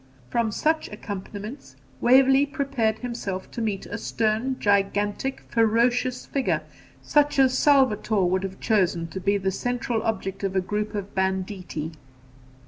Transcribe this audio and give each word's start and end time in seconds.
From 0.31 0.51
such 0.51 0.89
accompaniments, 0.89 1.75
Waverley 1.99 2.47
prepared 2.47 2.97
himself 2.97 3.51
to 3.51 3.61
meet 3.61 3.85
a 3.85 3.99
stern, 3.99 4.55
gigantic, 4.59 5.43
ferocious 5.49 6.25
figure, 6.25 6.63
such 7.03 7.37
as 7.37 7.55
Salvator 7.55 8.23
would 8.25 8.41
have 8.41 8.59
chosen 8.59 9.05
to 9.09 9.19
be 9.19 9.37
the 9.37 9.51
central 9.51 10.01
object 10.01 10.43
of 10.43 10.55
a 10.55 10.59
group 10.59 10.95
of 10.95 11.13
banditti. 11.13 11.91